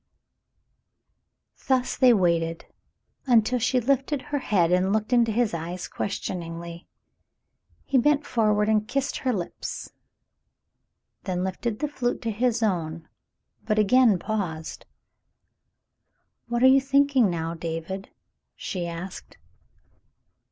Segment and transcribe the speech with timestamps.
[1.67, 2.65] Thus they waited,
[3.27, 6.87] until she lifted her head and looked into his eyes questioningly.
[7.85, 9.89] He bent forward and kissed her lips
[11.19, 13.07] and then lifted the flute to his own—
[13.67, 14.87] but again paused.
[16.47, 18.11] "What are you thinking now, David .f^"
[18.55, 19.37] she asked.